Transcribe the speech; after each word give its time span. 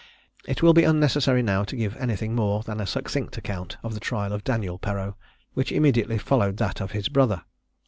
It 0.47 0.63
will 0.63 0.73
be 0.73 0.83
unnecessary 0.83 1.43
now 1.43 1.63
to 1.63 1.75
give 1.75 1.95
anything 1.97 2.33
more 2.33 2.63
than 2.63 2.79
a 2.79 2.87
succinct 2.87 3.37
account 3.37 3.77
of 3.83 3.93
the 3.93 3.99
trial 3.99 4.33
of 4.33 4.43
Daniel 4.43 4.79
Perreau, 4.79 5.13
which 5.53 5.71
immediately 5.71 6.17
followed 6.17 6.57
that 6.57 6.81
of 6.81 6.93
his 6.93 7.07
brother. 7.07 7.43